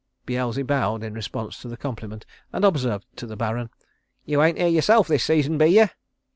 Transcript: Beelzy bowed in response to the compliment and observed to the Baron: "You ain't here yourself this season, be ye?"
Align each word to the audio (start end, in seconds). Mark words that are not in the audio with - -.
Beelzy 0.25 0.63
bowed 0.63 1.03
in 1.03 1.13
response 1.13 1.61
to 1.61 1.67
the 1.67 1.77
compliment 1.77 2.25
and 2.51 2.65
observed 2.65 3.05
to 3.17 3.27
the 3.27 3.35
Baron: 3.37 3.69
"You 4.25 4.41
ain't 4.41 4.57
here 4.57 4.65
yourself 4.65 5.07
this 5.07 5.23
season, 5.25 5.59
be 5.59 5.67
ye?" 5.67 5.89